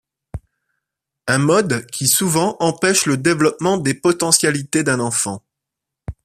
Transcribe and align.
Un 1.27 1.37
mode 1.37 1.85
qui 1.91 2.07
souvent 2.07 2.57
empêche 2.59 3.05
le 3.05 3.17
développement 3.17 3.77
des 3.77 3.93
potentialités 3.93 4.81
d'un 4.83 4.99
enfant. 4.99 5.43